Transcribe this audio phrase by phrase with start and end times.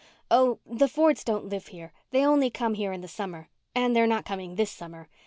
[0.31, 1.93] "Oh, the Fords don't live here.
[2.09, 3.49] They only come here in the summer.
[3.75, 5.09] And they're not coming this summer.